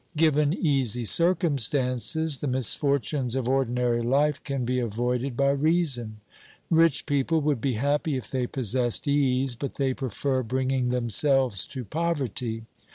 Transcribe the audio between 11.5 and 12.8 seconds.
to poverty.